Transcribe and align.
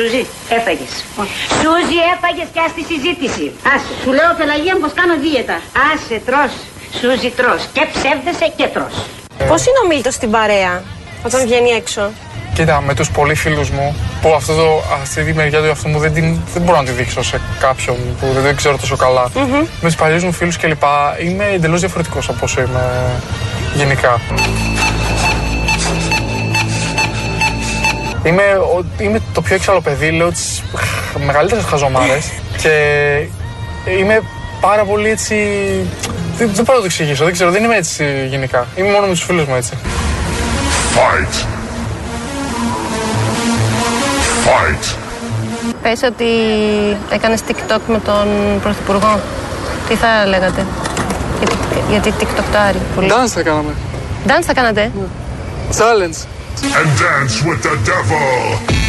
Σούζη, 0.00 0.26
έφαγες. 0.58 0.92
Σούζη, 1.60 1.98
έφαγες 2.14 2.48
και 2.56 2.64
στη 2.72 2.82
συζήτηση. 2.90 3.44
Άσε. 3.72 3.92
Σου 4.02 4.12
λέω, 4.18 4.30
Πελαγία 4.40 4.74
μου, 4.74 4.80
πως 4.84 4.92
κάνω 5.00 5.14
δίαιτα. 5.24 5.56
Άσε, 5.90 6.16
τρώ. 6.28 6.42
Σούζη, 6.98 7.30
τρώ. 7.38 7.52
Και 7.76 7.82
ψεύδεσαι 7.94 8.46
και 8.58 8.66
τρώ. 8.74 8.86
Πώς 9.50 9.60
είναι 9.66 9.80
ο 9.84 9.86
Μίλτος 9.90 10.14
στην 10.14 10.30
παρέα 10.36 10.74
όταν 11.28 11.38
βγαίνει 11.46 11.70
έξω; 11.80 12.02
Κοίτα, 12.54 12.80
με 12.80 12.94
τους 12.94 13.10
πολλοί 13.10 13.34
φίλους 13.34 13.70
μου 13.70 13.86
που 14.20 14.28
αυτό 14.34 14.52
το, 14.54 14.66
αυτή 15.00 15.24
τη 15.24 15.32
μεριά 15.32 15.58
του 15.58 15.64
εαυτού 15.64 15.88
μου 15.88 15.98
δεν, 15.98 16.12
την, 16.12 16.26
δεν 16.54 16.62
μπορώ 16.62 16.76
να 16.78 16.84
τη 16.84 16.90
δείξω 16.90 17.22
σε 17.22 17.40
κάποιον 17.60 17.96
που 18.20 18.26
δεν, 18.34 18.42
δεν 18.42 18.56
ξέρω 18.56 18.76
τόσο 18.76 18.96
καλά. 18.96 19.24
Mm-hmm. 19.34 19.64
Με 19.80 19.88
τους 19.90 19.94
παλιούς 19.94 20.24
μου 20.24 20.32
φίλους 20.32 20.56
κλπ. 20.56 20.82
Είμαι 21.24 21.44
εντελώς 21.54 21.80
διαφορετικός 21.80 22.28
από 22.28 22.38
όσο 22.42 22.60
είμαι 22.60 22.84
γενικά. 23.74 24.20
Είμαι, 28.24 28.42
ο, 28.42 28.84
είμαι 28.98 29.20
το 29.34 29.40
πιο 29.40 29.54
έξαλλο 29.54 29.80
παιδί, 29.80 30.10
λέω 30.10 30.30
τις 30.30 30.62
μεγαλύτερες 31.26 31.64
χαζομάρες 31.64 32.30
και 32.62 32.70
είμαι 33.98 34.22
πάρα 34.60 34.84
πολύ 34.84 35.08
έτσι. 35.10 35.34
Δεν, 36.36 36.50
δεν 36.54 36.64
μπορώ 36.64 36.78
να 36.78 36.78
το 36.78 36.84
εξηγήσω, 36.84 37.24
δεν 37.24 37.32
ξέρω, 37.32 37.50
δεν 37.50 37.64
είμαι 37.64 37.76
έτσι 37.76 38.26
γενικά. 38.28 38.66
Είμαι 38.76 38.90
μόνο 38.90 39.06
με 39.06 39.12
τους 39.12 39.22
φίλους 39.22 39.44
μου 39.46 39.54
έτσι. 39.54 39.72
Fight. 40.96 41.44
Fight. 44.46 44.96
Πες 45.82 46.02
ότι 46.02 46.24
έκανες 47.12 47.40
TikTok 47.48 47.80
με 47.86 48.00
τον 48.04 48.28
Πρωθυπουργό. 48.62 49.20
Τι 49.88 49.94
θα 49.94 50.26
λέγατε; 50.26 50.66
Γιατί, 51.38 51.56
γιατί 51.90 52.14
TikToktάρει 52.20 52.80
πολύ. 52.94 53.08
Dance 53.10 53.28
θα 53.28 53.42
κάναμε. 53.42 53.72
Dance 54.26 54.44
θα 54.46 54.54
κάνατε; 54.54 54.90
Challenge. 55.78 56.26
And 56.62 56.98
dance 56.98 57.42
with 57.42 57.62
the 57.62 57.74
devil. 57.84 58.79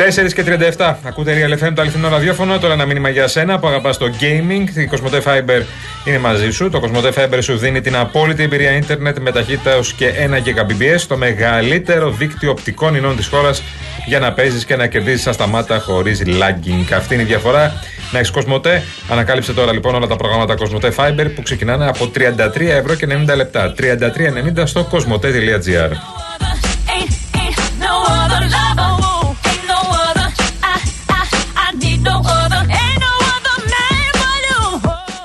4 0.00 0.32
και 0.32 0.44
37. 0.76 0.94
Ακούτε 1.02 1.34
Real 1.34 1.64
FM, 1.64 1.72
το 1.74 1.80
αληθινό 1.80 2.08
ραδιόφωνο. 2.08 2.58
Τώρα 2.58 2.74
ένα 2.74 2.86
μήνυμα 2.86 3.08
για 3.08 3.28
σένα 3.28 3.58
που 3.58 3.66
αγαπάς 3.66 3.98
το 3.98 4.06
gaming. 4.20 4.76
Η 4.76 4.86
Κοσμοτέ 4.86 5.22
Fiber 5.24 5.62
είναι 6.04 6.18
μαζί 6.18 6.50
σου. 6.50 6.70
Το 6.70 6.80
Κοσμοτέ 6.80 7.12
Fiber 7.16 7.38
σου 7.40 7.56
δίνει 7.56 7.80
την 7.80 7.96
απόλυτη 7.96 8.42
εμπειρία 8.42 8.76
ίντερνετ 8.76 9.18
με 9.18 9.32
ταχύτητας 9.32 9.74
έω 9.74 9.80
και 9.96 10.12
1 10.16 10.38
Gbps, 10.44 11.00
το 11.08 11.16
μεγαλύτερο 11.16 12.10
δίκτυο 12.10 12.50
οπτικών 12.50 12.94
ινών 12.94 13.16
της 13.16 13.26
χώρας 13.26 13.62
για 14.06 14.18
να 14.18 14.32
παίζεις 14.32 14.64
και 14.64 14.76
να 14.76 14.86
κερδίζεις 14.86 15.26
ασταμάτα 15.26 15.78
χωρίς 15.78 16.22
lagging. 16.26 16.92
Αυτή 16.96 17.14
είναι 17.14 17.22
η 17.22 17.26
διαφορά. 17.26 17.72
Να 18.12 18.18
έχει 18.18 18.32
Κοσμοτέ. 18.32 18.82
Ανακάλυψε 19.08 19.52
τώρα 19.52 19.72
λοιπόν 19.72 19.94
όλα 19.94 20.06
τα 20.06 20.16
προγράμματα 20.16 20.54
Κοσμοτέ 20.54 20.92
Fiber 20.96 21.26
που 21.34 21.42
ξεκινάνε 21.42 21.88
από 21.88 22.10
33 22.14 22.60
ευρώ 22.60 22.94
και 22.94 23.06
90 23.30 23.36
λεπτά. 23.36 23.74
33,90 23.78 24.62
στο 24.64 24.84
κοσμοτέ.gr. 24.84 25.90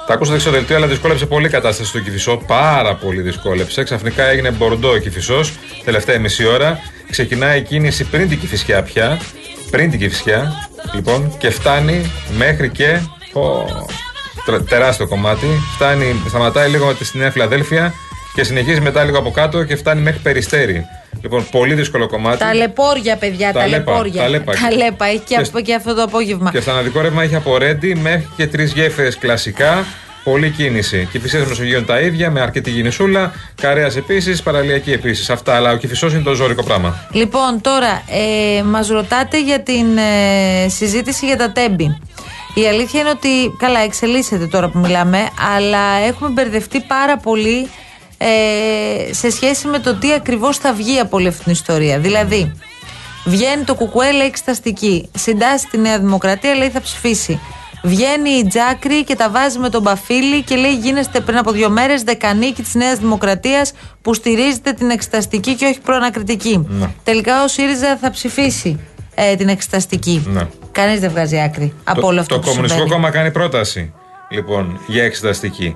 Τα 0.07 0.13
ακούσατε 0.13 0.39
στο 0.39 0.51
δελτίο, 0.51 0.75
αλλά 0.75 0.87
δυσκόλεψε 0.87 1.25
πολύ 1.25 1.45
η 1.45 1.49
κατάσταση 1.49 1.89
στο 1.89 1.99
Κυφισό. 1.99 2.41
Πάρα 2.47 2.95
πολύ 2.95 3.21
δυσκόλεψε. 3.21 3.83
Ξαφνικά 3.83 4.23
έγινε 4.25 4.51
μπορντό 4.51 4.89
ο 4.91 4.97
Κυφισό, 4.97 5.39
τελευταία 5.83 6.19
μισή 6.19 6.45
ώρα. 6.45 6.79
Ξεκινάει 7.11 7.59
η 7.59 7.61
κίνηση 7.61 8.03
πριν 8.03 8.29
την 8.29 8.39
Κυφισιά 8.39 8.83
πια. 8.83 9.19
Πριν 9.71 9.89
την 9.89 9.99
Κυφισιά, 9.99 10.69
λοιπόν, 10.93 11.37
και 11.37 11.49
φτάνει 11.49 12.11
μέχρι 12.37 12.69
και. 12.69 12.99
Πω, 13.33 13.65
τρα- 14.45 14.63
τεράστιο 14.63 15.07
κομμάτι. 15.07 15.45
Φτάνει, 15.75 16.21
σταματάει 16.27 16.69
λίγο 16.69 16.95
στη 17.01 17.17
Νέα 17.17 17.31
Φιλαδέλφια 17.31 17.93
και 18.35 18.43
συνεχίζει 18.43 18.81
μετά 18.81 19.03
λίγο 19.03 19.17
από 19.17 19.31
κάτω 19.31 19.63
και 19.63 19.75
φτάνει 19.75 20.01
μέχρι 20.01 20.19
Περιστέρι. 20.19 20.85
Λοιπόν, 21.21 21.47
πολύ 21.51 21.73
δύσκολο 21.73 22.07
κομμάτι. 22.07 22.37
Ταλαιπώρια, 22.37 23.15
παιδιά, 23.15 23.51
Τα 23.53 23.67
λέπα, 23.67 23.83
ταλαιπώρια. 23.91 24.21
τα 24.21 24.29
λέπα. 24.29 24.53
Ταλέπα, 24.61 25.05
έχει 25.05 25.17
και, 25.17 25.23
Και- 25.35 25.41
αυτό- 25.41 25.61
και 25.61 25.73
αυτό 25.73 25.95
το 25.95 26.01
απόγευμα. 26.01 26.51
Και 26.51 26.59
στα 26.61 26.71
αναδικό 26.71 27.01
ρεύμα 27.01 27.23
έχει 27.23 27.35
από 27.35 27.57
Ρέντι 27.57 27.95
μέχρι 27.95 28.27
και 28.37 28.47
τρεις 28.47 28.73
γέφυρες 28.73 29.17
κλασικά. 29.17 29.85
Πολλή 30.23 30.49
κίνηση. 30.49 31.07
Κυφισές 31.11 31.45
Μεσογείων 31.45 31.85
τα 31.85 31.99
ίδια, 31.99 32.31
με 32.31 32.41
αρκετή 32.41 32.69
γενισούλα. 32.71 33.33
Καρέας 33.61 33.95
επίσης, 33.95 34.41
παραλιακή 34.43 34.91
επίσης. 34.91 35.29
Αυτά, 35.29 35.55
αλλά 35.55 35.71
ο 35.71 35.75
Κυφισός 35.77 36.13
είναι 36.13 36.21
το 36.23 36.33
ζώρικο 36.33 36.63
πράγμα. 36.63 37.07
Λοιπόν, 37.11 37.61
τώρα, 37.61 38.03
ε, 38.59 38.63
μας 38.63 38.87
ρωτάτε 38.87 39.41
για 39.43 39.59
την 39.59 39.97
ε, 39.97 40.69
συζήτηση 40.69 41.25
για 41.25 41.37
τα 41.37 41.51
τέμπη. 41.51 41.97
Η 42.53 42.67
αλήθεια 42.67 42.99
είναι 42.99 43.09
ότι, 43.09 43.29
καλά, 43.59 43.79
εξελίσσεται 43.79 44.45
τώρα 44.47 44.69
που 44.69 44.79
μιλάμε, 44.79 45.17
αλλά 45.55 45.83
έχουμε 46.07 46.29
μπερδευτεί 46.29 46.79
πάρα 46.81 47.17
πολύ 47.17 47.69
ε, 48.27 49.13
σε 49.13 49.29
σχέση 49.29 49.67
με 49.67 49.79
το 49.79 49.95
τι 49.95 50.13
ακριβώς 50.13 50.57
θα 50.57 50.73
βγει 50.73 50.99
από 50.99 51.17
όλη 51.17 51.27
αυτή 51.27 51.43
την 51.43 51.51
ιστορία. 51.51 51.99
Δηλαδή, 51.99 52.53
βγαίνει 53.25 53.63
το 53.63 53.75
κουκουέ, 53.75 54.11
λέει 54.11 54.27
εξεταστική. 54.27 55.09
Συντάσσει 55.17 55.67
τη 55.67 55.77
Νέα 55.77 55.99
Δημοκρατία, 55.99 56.55
λέει 56.55 56.69
θα 56.69 56.81
ψηφίσει. 56.81 57.39
Βγαίνει 57.83 58.29
η 58.29 58.47
Τζάκρη 58.47 59.03
και 59.03 59.15
τα 59.15 59.29
βάζει 59.29 59.59
με 59.59 59.69
τον 59.69 59.81
Μπαφίλη 59.81 60.41
και 60.41 60.55
λέει 60.55 60.75
γίνεστε 60.75 61.19
πριν 61.19 61.37
από 61.37 61.51
δύο 61.51 61.69
μέρες 61.69 62.03
δεκανίκη 62.03 62.61
της 62.61 62.75
Νέας 62.75 62.97
Δημοκρατίας 62.99 63.73
που 64.01 64.13
στηρίζετε 64.13 64.73
την 64.73 64.89
εξεταστική 64.89 65.55
και 65.55 65.65
όχι 65.65 65.79
προανακριτική. 65.79 66.65
Ναι. 66.69 66.89
Τελικά 67.03 67.43
ο 67.43 67.47
ΣΥΡΙΖΑ 67.47 67.97
θα 67.97 68.11
ψηφίσει 68.11 68.79
ε, 69.15 69.35
την 69.35 69.47
εξεταστική. 69.47 70.23
Ναι. 70.27 70.47
Κανείς 70.71 70.99
δεν 70.99 71.09
βγάζει 71.09 71.41
άκρη 71.41 71.73
από 71.83 72.01
το, 72.01 72.07
όλο 72.07 72.19
αυτό 72.19 72.35
το 72.35 72.41
που 72.41 72.47
Κομμουνιστικό 72.47 72.81
συμβαίνει. 72.81 73.01
Κόμμα 73.01 73.13
κάνει 73.13 73.31
πρόταση 73.31 73.93
λοιπόν 74.29 74.79
για 74.87 75.03
εξεταστική. 75.03 75.75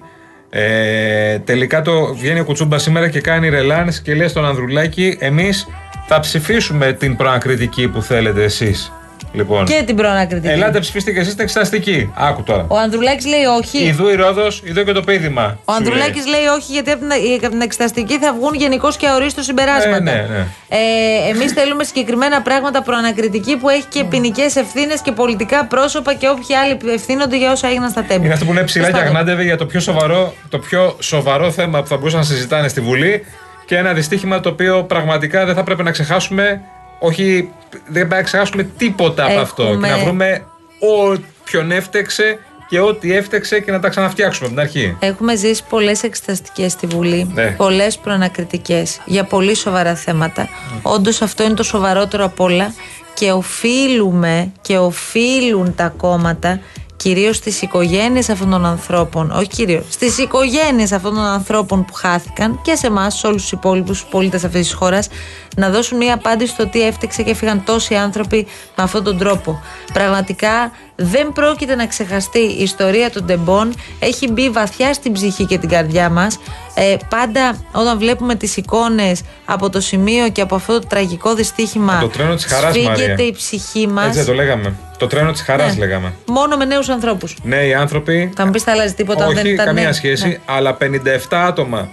Ε, 0.49 1.39
τελικά 1.39 1.81
το 1.81 2.15
βγαίνει 2.15 2.39
ο 2.39 2.43
Κουτσούμπα 2.45 2.77
σήμερα 2.77 3.09
και 3.09 3.21
κάνει 3.21 3.49
ρελάνς 3.49 3.99
και 3.99 4.13
λέει 4.15 4.27
στον 4.27 4.45
Ανδρουλάκη: 4.45 5.17
Εμείς 5.19 5.67
θα 6.07 6.19
ψηφίσουμε 6.19 6.93
την 6.93 7.15
προανακριτική 7.15 7.87
που 7.87 8.01
θέλετε 8.01 8.43
εσείς. 8.43 8.91
Λοιπόν, 9.33 9.65
Και 9.65 9.83
την 9.85 9.95
προανακριτική. 9.95 10.53
ελάτε 10.53 10.79
ψηφίστε 10.79 11.11
και 11.11 11.19
εσείς 11.19 11.33
την 11.33 11.43
εξεταστική. 11.43 12.11
Άκου 12.15 12.43
τώρα. 12.43 12.65
Ο 12.67 12.77
Ανδρουλάκης 12.77 13.25
λέει 13.25 13.43
όχι. 13.43 13.83
Ιδού 13.85 14.09
η 14.09 14.15
Ρόδος, 14.15 14.61
ιδού 14.65 14.83
και 14.83 14.91
το 14.91 15.01
πείδημα. 15.01 15.59
Ο 15.65 15.71
σου 15.71 15.77
Ανδρουλάκης 15.77 16.27
λέει 16.27 16.45
όχι, 16.57 16.71
γιατί 16.71 16.91
από 16.91 16.99
την, 16.99 17.11
από 17.41 17.49
την 17.49 17.61
εξεταστική 17.61 18.17
θα 18.17 18.33
βγουν 18.33 18.53
γενικώς 18.53 18.97
και 18.97 19.07
αορίστω 19.07 19.41
συμπεράσματα. 19.41 19.95
Ε, 19.95 19.99
ναι, 19.99 20.11
ναι. 20.29 20.45
Ε, 20.69 21.29
Εμείς 21.29 21.51
θέλουμε 21.51 21.83
συγκεκριμένα 21.83 22.41
πράγματα 22.41 22.81
προανακριτική 22.81 23.57
που 23.57 23.69
έχει 23.69 23.85
και 23.89 24.03
ποινικές 24.03 24.55
ευθύνες 24.55 25.01
και 25.01 25.11
πολιτικά 25.11 25.65
πρόσωπα 25.65 26.13
και 26.13 26.27
όποιοι 26.29 26.55
άλλοι 26.55 26.77
ευθύνονται 26.93 27.37
για 27.37 27.51
όσα 27.51 27.67
έγιναν 27.67 27.89
στα 27.89 28.03
τέμπη. 28.03 28.23
Είναι 28.25 28.33
αυτό 28.33 28.45
που 28.45 28.51
είναι 28.51 28.63
ψηλά 28.63 28.85
και 28.85 28.91
Τέλος 28.91 29.05
πάντων. 29.07 29.17
αγνάντευε 29.17 29.43
για 29.47 29.57
το 29.57 29.65
πιο, 29.65 29.79
σοβαρό, 29.79 30.33
το 30.49 30.57
πιο 30.59 30.95
σοβαρό 30.99 31.51
θέμα 31.51 31.81
που 31.81 31.87
θα 31.87 31.97
μπορούσαν 31.97 32.19
να 32.19 32.25
συζητάνε 32.25 32.67
στη 32.67 32.81
Βουλή 32.81 33.25
και 33.65 33.77
ένα 33.77 33.93
δυστύχημα 33.93 34.39
το 34.39 34.49
οποίο 34.49 34.83
πραγματικά 34.83 35.45
δεν 35.45 35.55
θα 35.55 35.63
πρέπει 35.63 35.83
να 35.83 35.91
ξεχάσουμε. 35.91 36.61
Όχι, 36.99 37.49
δεν 37.69 37.91
πρέπει 37.91 38.09
να 38.13 38.21
ξεχάσουμε 38.21 38.63
τίποτα 38.77 39.25
από 39.25 39.39
αυτό 39.39 39.63
και 39.63 39.69
Έχουμε- 39.69 39.89
να 39.89 39.97
βρούμε 39.97 40.45
όποιον 40.79 41.71
έφτεξε 41.71 42.39
και 42.69 42.79
ό,τι 42.79 43.13
έφτεξε 43.15 43.59
και 43.59 43.71
να 43.71 43.79
τα 43.79 43.89
ξαναφτιάξουμε 43.89 44.47
από 44.47 44.55
την 44.55 44.65
αρχή. 44.65 44.95
Έχουμε 44.99 45.35
ζήσει 45.35 45.63
πολλές 45.69 46.03
εξεταστικές 46.03 46.71
στη 46.71 46.87
Βουλή, 46.87 47.31
Ναι. 47.33 47.51
πολλές 47.57 47.97
προανακριτικές 47.97 49.01
για 49.05 49.23
πολύ 49.23 49.55
σοβαρά 49.55 49.95
θέματα. 49.95 50.49
Όντως 50.81 51.21
αυτό 51.21 51.43
είναι 51.43 51.53
το 51.53 51.63
σοβαρότερο 51.63 52.23
απ' 52.25 52.39
όλα 52.39 52.73
και 53.13 53.31
οφείλουμε 53.31 54.51
και 54.61 54.77
οφείλουν 54.77 55.75
τα 55.75 55.93
κόμματα 55.97 56.59
κυρίως 56.99 57.35
στις 57.35 57.61
οικογένειες 57.61 58.29
αυτών 58.29 58.49
των 58.49 58.65
ανθρώπων, 58.65 59.31
όχι 59.31 59.47
κυρίως, 59.47 59.85
στις 59.89 60.17
οικογένειες 60.17 60.91
αυτών 60.91 61.13
των 61.13 61.23
ανθρώπων 61.23 61.85
που 61.85 61.93
χάθηκαν 61.93 62.61
και 62.61 62.75
σε 62.75 62.87
εμάς, 62.87 63.17
σε 63.17 63.27
όλους 63.27 63.41
τους 63.41 63.51
υπόλοιπους 63.51 64.05
πολίτες 64.05 64.43
αυτής 64.43 64.61
της 64.61 64.73
χώρας, 64.73 65.07
να 65.55 65.69
δώσουν 65.69 65.97
μια 65.97 66.13
απάντηση 66.13 66.51
στο 66.51 66.67
τι 66.67 66.81
έφτεξε 66.81 67.23
και 67.23 67.31
έφυγαν 67.31 67.63
τόσοι 67.63 67.95
άνθρωποι 67.95 68.47
με 68.75 68.83
αυτόν 68.83 69.03
τον 69.03 69.17
τρόπο. 69.17 69.61
Πραγματικά 69.93 70.71
δεν 71.01 71.31
πρόκειται 71.33 71.75
να 71.75 71.87
ξεχαστεί 71.87 72.39
η 72.39 72.61
ιστορία 72.61 73.09
των 73.11 73.25
τεμπών, 73.25 73.73
έχει 73.99 74.31
μπει 74.31 74.49
βαθιά 74.49 74.93
στην 74.93 75.13
ψυχή 75.13 75.45
και 75.45 75.57
την 75.57 75.69
καρδιά 75.69 76.09
μας. 76.09 76.39
Ε, 76.75 76.95
πάντα 77.09 77.55
όταν 77.71 77.97
βλέπουμε 77.97 78.35
τις 78.35 78.57
εικόνες 78.57 79.21
από 79.45 79.69
το 79.69 79.81
σημείο 79.81 80.29
και 80.29 80.41
από 80.41 80.55
αυτό 80.55 80.79
το 80.79 80.87
τραγικό 80.87 81.33
δυστύχημα 81.33 81.99
Το 81.99 82.07
τρένο 82.07 82.35
της 82.35 82.45
χαράς, 82.45 82.71
σφίγγεται 82.73 83.07
Μαρία. 83.09 83.25
η 83.25 83.31
ψυχή 83.31 83.87
μας 83.87 84.05
Έτσι 84.05 84.17
δεν 84.17 84.25
το 84.27 84.33
λέγαμε. 84.33 84.73
Το 84.97 85.07
τρένο 85.07 85.31
της 85.31 85.41
χαράς 85.41 85.73
Ναι. 85.73 85.85
λέγαμε. 85.85 86.13
μόνο 86.27 86.57
με 86.57 86.65
νέους 86.65 86.89
ανθρώπους. 86.89 87.35
Νέοι 87.43 87.73
άνθρωποι. 87.73 88.31
Θα 88.35 88.45
μου 88.45 88.51
πεις 88.51 88.63
θα 88.63 88.71
αλλάζει 88.71 88.93
τίποτα 88.93 89.23
αν 89.23 89.29
Όχι, 89.29 89.41
δεν 89.41 89.45
ήταν 89.53 89.65
καμία 89.65 89.83
νέοι. 89.83 89.93
σχέση. 89.93 90.27
Ναι. 90.27 90.37
Αλλά 90.45 90.73
57 90.73 91.43
άτομα. 91.45 91.89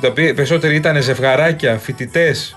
Τα 0.00 0.08
οποία 0.08 0.28
οι 0.28 0.34
περισσότεροι 0.34 0.74
ήταν 0.74 1.02
ζευγαράκια, 1.02 1.78
φοιτητές. 1.82 2.56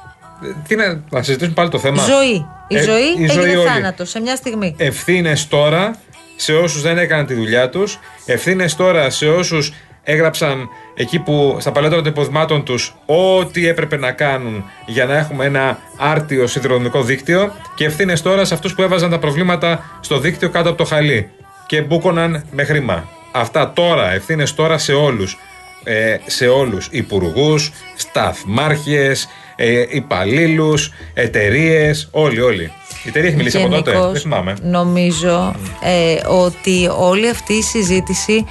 Τι 0.67 0.75
να, 0.75 1.01
να 1.09 1.23
συζητήσουμε 1.23 1.53
πάλι 1.53 1.69
το 1.69 1.79
θέμα. 1.79 2.03
Ζωή. 2.03 2.45
Η 2.67 2.75
Ε, 2.77 2.81
ζωή 2.81 3.01
η 3.17 3.27
ζωή 3.27 3.43
έγινε 3.43 3.57
όλη. 3.57 3.67
θάνατος 3.69 4.09
σε 4.09 4.19
μια 4.21 4.35
στιγμή. 4.35 4.75
Ευθύνες 4.77 5.47
τώρα 5.47 5.95
σε 6.35 6.53
όσους 6.53 6.81
δεν 6.81 6.97
έκαναν 6.97 7.25
τη 7.25 7.33
δουλειά 7.33 7.69
τους. 7.69 7.99
Ευθύνες 8.25 8.75
τώρα 8.75 9.09
σε 9.09 9.27
όσους 9.27 9.73
έγραψαν 10.03 10.69
εκεί 10.95 11.19
που 11.19 11.57
στα 11.59 11.71
παλαιότερα 11.71 12.01
των 12.01 12.11
υποδημάτων 12.11 12.63
τους 12.63 12.95
ό,τι 13.05 13.67
έπρεπε 13.67 13.97
να 13.97 14.11
κάνουν 14.11 14.63
για 14.85 15.05
να 15.05 15.17
έχουμε 15.17 15.45
ένα 15.45 15.77
άρτιο 15.97 16.47
σιδηροδρομικό 16.47 17.03
δίκτυο. 17.03 17.53
Και 17.75 17.85
ευθύνες 17.85 18.21
τώρα 18.21 18.45
σε 18.45 18.53
αυτούς 18.53 18.75
που 18.75 18.81
έβαζαν 18.81 19.09
τα 19.09 19.19
προβλήματα 19.19 19.85
στο 19.99 20.19
δίκτυο 20.19 20.49
κάτω 20.49 20.69
από 20.69 20.77
το 20.77 20.83
χαλί 20.85 21.29
και 21.65 21.81
μπούκοναν 21.81 22.45
με 22.51 22.63
χρήμα. 22.63 23.07
Αυτά 23.31 23.71
τώρα, 23.73 24.11
ευθύνες 24.11 24.53
τώρα 24.55 24.77
σε 24.77 24.93
όλους. 24.93 25.37
Ε, 25.83 26.17
σε 26.25 26.47
όλους 26.47 26.87
υπουργούς, 26.91 27.71
σταθμάρχες, 27.95 29.27
ε, 29.61 29.85
υπαλλήλους, 29.89 30.91
εταιρείες, 31.13 32.07
όλοι, 32.11 32.41
όλοι. 32.41 32.71
Η 33.03 33.07
εταιρεία 33.07 33.27
έχει 33.27 33.37
μιλήσει 33.37 33.57
από 33.61 33.69
τότε, 33.75 33.91
Γενικώς, 33.91 34.11
δεν 34.11 34.21
θυμάμαι. 34.21 34.53
Νομίζω 34.61 35.55
ε, 35.83 36.27
ότι 36.27 36.89
όλη 36.97 37.29
αυτή 37.29 37.53
η 37.53 37.61
συζήτηση 37.61 38.45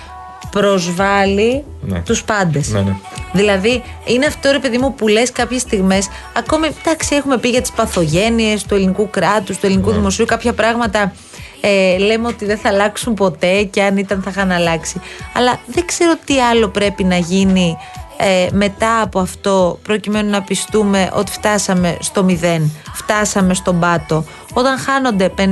προσβάλλει 0.50 1.64
Ναι. 1.80 2.00
τους 2.00 2.24
πάντες. 2.24 2.68
Ναι, 2.68 2.80
ναι. 2.80 2.96
Δηλαδή, 3.32 3.82
είναι 4.04 4.26
αυτό 4.26 4.50
ρε 4.50 4.58
παιδί 4.58 4.78
μου 4.78 4.94
που 4.94 5.08
λες 5.08 5.32
κάποιες 5.32 5.60
στιγμές, 5.60 6.08
ακόμη, 6.36 6.68
εντάξει, 6.84 7.14
έχουμε 7.14 7.38
πει 7.38 7.48
για 7.48 7.60
τις 7.60 7.70
παθογένειες 7.72 8.64
του 8.64 8.74
ελληνικού 8.74 9.10
κράτους, 9.10 9.56
του 9.58 9.66
Ναι. 9.66 9.72
ελληνικού 9.72 9.92
δημοσίου, 9.92 10.24
κάποια 10.24 10.52
πράγματα 10.52 11.12
ε, 11.60 11.98
λέμε 11.98 12.26
ότι 12.28 12.44
δεν 12.44 12.58
θα 12.58 12.68
αλλάξουν 12.68 13.14
ποτέ 13.14 13.62
και 13.62 13.82
αν 13.82 13.96
ήταν 13.96 14.22
θα 14.22 14.30
είχαν 14.30 14.50
αλλάξει. 14.50 15.00
Αλλά 15.34 15.60
δεν 15.66 15.86
ξέρω 15.86 16.14
τι 16.24 16.40
άλλο 16.40 16.68
πρέπει 16.68 17.04
να 17.04 17.16
γίνει 17.16 17.76
ε, 18.20 18.46
μετά 18.52 19.00
από 19.00 19.20
αυτό 19.20 19.78
προκειμένου 19.82 20.30
να 20.30 20.42
πιστούμε 20.42 21.10
ότι 21.12 21.30
φτάσαμε 21.30 21.96
στο 22.00 22.24
μηδέν, 22.24 22.72
φτάσαμε 22.94 23.54
στον 23.54 23.80
πάτο. 23.80 24.24
Όταν 24.52 24.78
χάνονται 24.78 25.32
57 25.36 25.42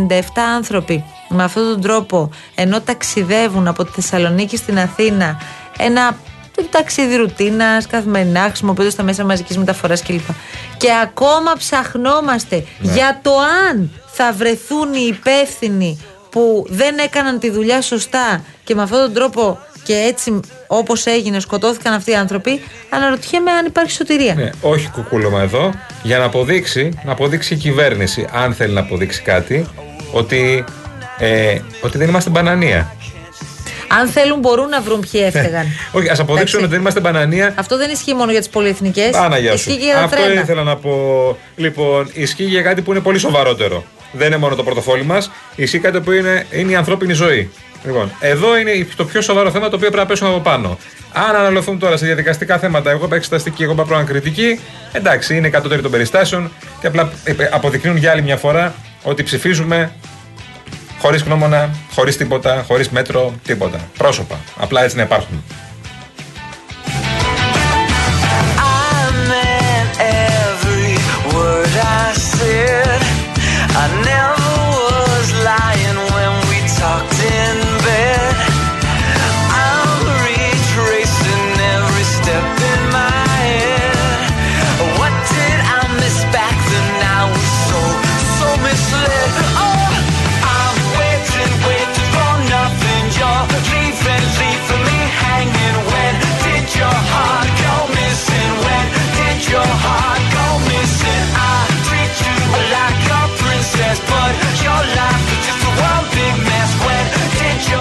άνθρωποι 0.56 1.04
με 1.28 1.42
αυτόν 1.42 1.64
τον 1.64 1.80
τρόπο 1.80 2.30
ενώ 2.54 2.80
ταξιδεύουν 2.80 3.68
από 3.68 3.84
τη 3.84 3.90
Θεσσαλονίκη 3.90 4.56
στην 4.56 4.78
Αθήνα 4.78 5.40
ένα 5.78 6.16
ταξίδι 6.70 7.16
ρουτίνας, 7.16 7.86
καθημερινά, 7.86 8.40
χρησιμοποιώντας 8.40 8.94
τα 8.94 9.02
μέσα 9.02 9.24
μαζικής 9.24 9.58
μεταφοράς 9.58 10.02
κλπ. 10.02 10.28
Και 10.76 10.88
ακόμα 11.02 11.52
ψαχνόμαστε 11.58 12.64
για 12.80 13.20
το 13.22 13.30
αν 13.70 13.90
θα 14.06 14.32
βρεθούν 14.32 14.94
οι 14.94 15.06
υπεύθυνοι 15.06 16.00
που 16.30 16.66
δεν 16.68 16.98
έκαναν 16.98 17.38
τη 17.38 17.50
δουλειά 17.50 17.80
σωστά 17.80 18.44
και 18.64 18.74
με 18.74 18.82
αυτόν 18.82 19.00
τον 19.00 19.12
τρόπο 19.12 19.58
και 19.84 19.94
έτσι 19.94 20.40
όπως 20.66 21.06
έγινε 21.06 21.40
σκοτώθηκαν 21.40 21.92
αυτοί 21.92 22.10
οι 22.10 22.14
άνθρωποι 22.14 22.60
αναρωτιέμαι 22.90 23.50
αν 23.50 23.66
υπάρχει 23.66 23.90
σωτηρία. 23.92 24.34
Ναι, 24.34 24.50
όχι 24.60 24.90
κουκούλωμα 24.90 25.42
εδώ, 25.42 25.70
για 26.02 26.18
να 26.18 26.24
αποδείξει, 26.24 26.98
να 27.04 27.12
αποδείξει 27.12 27.54
η 27.54 27.56
κυβέρνηση, 27.56 28.26
αν 28.32 28.54
θέλει 28.54 28.72
να 28.72 28.80
αποδείξει 28.80 29.22
κάτι, 29.22 29.66
ότι, 30.12 30.64
ε, 31.18 31.58
ότι 31.80 31.98
δεν 31.98 32.08
είμαστε 32.08 32.30
μπανανία. 32.30 32.90
Αν 33.88 34.08
θέλουν 34.08 34.38
μπορούν 34.38 34.68
να 34.68 34.80
βρουν 34.80 35.06
ποιοι 35.10 35.20
έφταιγαν. 35.24 35.66
Όχι, 35.92 36.08
ας 36.08 36.18
αποδείξουν 36.18 36.28
Εντάξει. 36.38 36.56
ότι 36.56 36.66
δεν 36.68 36.80
είμαστε 36.80 37.00
μπανανία. 37.00 37.52
Αυτό 37.56 37.76
δεν 37.76 37.90
ισχύει 37.90 38.14
μόνο 38.14 38.30
για 38.30 38.40
τις 38.40 38.48
πολυεθνικές, 38.48 39.14
Άναγια 39.14 39.50
σου. 39.50 39.56
ισχύει 39.56 39.78
και 39.80 39.84
για 39.84 39.94
τα 39.94 40.00
Αυτό 40.02 40.16
τρένα. 40.16 40.40
ήθελα 40.40 40.62
να 40.62 40.76
πω. 40.76 40.92
Λοιπόν, 41.56 42.10
ισχύει 42.12 42.44
για 42.44 42.62
κάτι 42.62 42.82
που 42.82 42.90
είναι 42.90 43.00
πολύ 43.00 43.18
σοβαρότερο. 43.18 43.84
Δεν 44.12 44.26
είναι 44.26 44.36
μόνο 44.36 44.54
το 44.54 44.62
πορτοφόλι 44.62 45.04
μας. 45.04 45.30
Ισχύει 45.56 45.78
κάτι 45.78 46.00
που 46.00 46.12
είναι, 46.12 46.46
είναι 46.50 46.72
η 46.72 46.74
ανθρώπινη 46.76 47.12
ζωή. 47.12 47.50
Λοιπόν, 47.84 48.12
εδώ 48.20 48.58
είναι 48.58 48.86
το 48.96 49.04
πιο 49.04 49.20
σοβαρό 49.20 49.50
θέμα 49.50 49.68
το 49.68 49.76
οποίο 49.76 49.88
πρέπει 49.88 49.96
να 49.96 50.06
πέσουμε 50.06 50.30
από 50.30 50.40
πάνω. 50.40 50.78
Αν 51.12 51.36
αναλωθούν 51.36 51.78
τώρα 51.78 51.96
σε 51.96 52.06
διαδικαστικά 52.06 52.58
θέματα, 52.58 52.90
εγώ 52.90 53.04
είπα 53.04 53.16
εξεταστική, 53.16 53.62
εγώ 53.62 53.72
είπα 53.72 53.84
προανακριτική, 53.84 54.60
εντάξει, 54.92 55.36
είναι 55.36 55.48
κατώτερη 55.48 55.82
των 55.82 55.90
περιστάσεων 55.90 56.50
και 56.80 56.86
απλά 56.86 57.10
ε, 57.24 57.34
αποδεικνύουν 57.50 57.96
για 57.96 58.10
άλλη 58.10 58.22
μια 58.22 58.36
φορά 58.36 58.74
ότι 59.02 59.22
ψηφίζουμε 59.22 59.92
χωρίς 60.98 61.22
γνώμονα, 61.22 61.70
χωρίς 61.94 62.16
τίποτα, 62.16 62.64
χωρίς 62.66 62.88
μέτρο, 62.88 63.34
τίποτα. 63.44 63.78
Πρόσωπα. 63.98 64.40
Απλά 64.56 64.84
έτσι 64.84 64.96
να 64.96 65.02
υπάρχουν. 65.02 65.44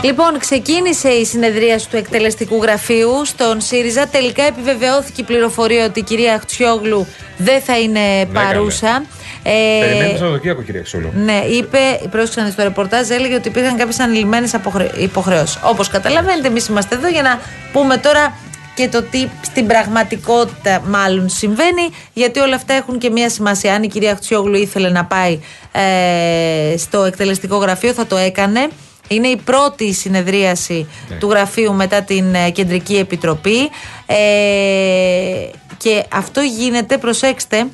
Λοιπόν, 0.05 0.39
ξεκίνησε 0.39 1.09
η 1.09 1.25
συνεδρία 1.25 1.79
του 1.89 1.97
εκτελεστικού 1.97 2.61
γραφείου 2.61 3.25
στον 3.25 3.61
ΣΥΡΙΖΑ. 3.61 4.07
Τελικά 4.07 4.43
επιβεβαιώθηκε 4.43 5.21
η 5.21 5.23
πληροφορία 5.23 5.85
ότι 5.85 5.99
η 5.99 6.03
κυρία 6.03 6.33
Αχτσιόγλου 6.33 7.07
δεν 7.37 7.61
θα 7.61 7.79
είναι 7.79 8.25
παρούσα. 8.33 9.05
Ε, 9.43 9.79
Περιμένουμε 9.79 10.11
το 10.11 10.17
Σαββατοκύριακο, 10.17 10.61
κυρία 10.61 10.81
Ξούλου. 10.81 11.11
ναι, 11.15 11.43
είπε, 11.49 11.77
πρόσεξαν 12.11 12.51
στο 12.51 12.63
ρεπορτάζ, 12.63 13.09
έλεγε 13.09 13.35
ότι 13.35 13.47
υπήρχαν 13.47 13.77
κάποιες 13.77 13.99
ανηλυμένες 13.99 14.55
υποχρεώσεις. 14.97 15.59
Όπως 15.63 15.87
καταλαβαίνετε, 15.87 16.47
εμείς 16.47 16.67
είμαστε 16.67 16.95
εδώ 16.95 17.07
για 17.07 17.21
να 17.21 17.39
πούμε 17.71 17.97
τώρα 17.97 18.37
και 18.75 18.87
το 18.87 19.01
τι 19.01 19.27
στην 19.41 19.67
πραγματικότητα 19.67 20.81
μάλλον 20.85 21.29
συμβαίνει, 21.29 21.89
γιατί 22.13 22.39
όλα 22.39 22.55
αυτά 22.55 22.73
έχουν 22.73 22.97
και 22.97 23.09
μία 23.09 23.29
σημασία. 23.29 23.73
Αν 23.73 23.83
η 23.83 23.87
κυρία 23.87 24.15
Χτσιόγλου 24.15 24.55
ήθελε 24.55 24.89
να 24.89 25.05
πάει 25.05 25.39
ε, 25.71 26.77
στο 26.77 27.03
εκτελεστικό 27.03 27.57
γραφείο, 27.57 27.93
θα 27.93 28.05
το 28.05 28.17
έκανε. 28.17 28.69
Είναι 29.07 29.27
η 29.27 29.35
πρώτη 29.37 29.93
συνεδρίαση 29.93 30.87
Ναι. 31.09 31.15
του 31.15 31.29
γραφείου 31.29 31.73
μετά 31.73 32.01
την 32.01 32.35
ε, 32.35 32.49
Κεντρική 32.49 32.95
Επιτροπή. 32.97 33.69
Ε, 34.05 34.15
και 35.77 36.03
αυτό 36.11 36.41
γίνεται, 36.41 36.97
προσέξτε, 36.97 37.67